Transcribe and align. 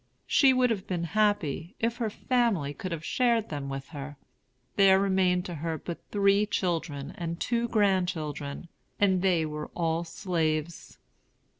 She 0.25 0.51
would 0.51 0.71
have 0.71 0.87
been 0.87 1.03
happy, 1.03 1.75
if 1.79 1.97
her 1.97 2.09
family 2.09 2.73
could 2.73 2.91
have 2.91 3.05
shared 3.05 3.49
them 3.49 3.69
with 3.69 3.89
her. 3.89 4.17
There 4.75 4.99
remained 4.99 5.45
to 5.45 5.53
her 5.61 5.77
but 5.77 5.99
three 6.09 6.47
children 6.47 7.13
and 7.19 7.39
two 7.39 7.67
grandchildren; 7.67 8.67
and 8.99 9.21
they 9.21 9.45
were 9.45 9.69
all 9.75 10.03
slaves. 10.03 10.97